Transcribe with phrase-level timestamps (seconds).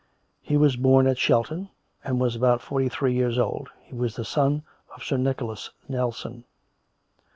[0.41, 1.69] He was born at Shelton,
[2.03, 4.63] and was about forty three years old; he was the son
[4.95, 6.43] of Sir Nicholas Nelson.'